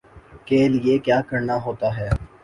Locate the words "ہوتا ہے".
1.65-2.09